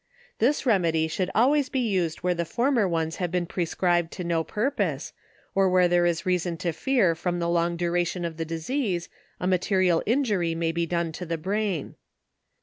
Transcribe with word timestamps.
This 0.39 0.65
remedy 0.65 1.07
should 1.07 1.29
always 1.35 1.69
be 1.69 1.79
used, 1.79 2.23
where 2.23 2.33
the 2.33 2.43
former 2.43 2.87
ones 2.87 3.17
have 3.17 3.29
been 3.29 3.45
prescribed 3.45 4.11
to 4.13 4.23
no 4.23 4.43
pur 4.43 4.71
pose, 4.71 5.13
or 5.53 5.69
where 5.69 5.87
there 5.87 6.07
is 6.07 6.25
reason 6.25 6.57
to 6.57 6.71
fear, 6.71 7.13
from 7.13 7.37
the 7.37 7.47
long 7.47 7.77
du 7.77 7.91
ration 7.91 8.25
of 8.25 8.37
the 8.37 8.43
disease, 8.43 9.09
a 9.39 9.45
material 9.45 10.01
injury 10.07 10.55
may 10.55 10.71
be 10.71 10.87
done 10.87 11.11
to 11.11 11.25
the 11.27 11.37
brain. 11.37 11.93